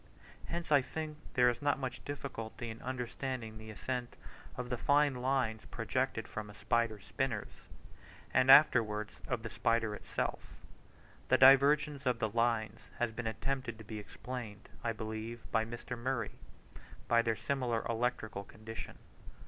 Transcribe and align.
Hence 0.47 0.71
I 0.71 0.81
think 0.81 1.19
there 1.35 1.47
is 1.47 1.61
not 1.61 1.77
much 1.77 2.03
difficulty 2.03 2.71
in 2.71 2.81
understanding 2.81 3.59
the 3.59 3.69
ascent 3.69 4.17
of 4.57 4.71
the 4.71 4.77
fine 4.79 5.13
lines 5.13 5.65
projected 5.65 6.27
from 6.27 6.49
a 6.49 6.55
spider's 6.55 7.05
spinners, 7.05 7.51
and 8.33 8.49
afterwards 8.49 9.13
of 9.27 9.43
the 9.43 9.49
spider 9.51 9.93
itself; 9.93 10.55
the 11.27 11.37
divergence 11.37 12.07
of 12.07 12.17
the 12.17 12.29
lines 12.29 12.79
has 12.97 13.11
been 13.11 13.27
attempted 13.27 13.77
to 13.77 13.83
be 13.83 13.99
explained, 13.99 14.69
I 14.83 14.91
believe 14.91 15.39
by 15.51 15.65
Mr. 15.65 15.95
Murray, 15.95 16.31
by 17.07 17.21
their 17.21 17.35
similar 17.35 17.85
electrical 17.87 18.43
condition. 18.43 18.97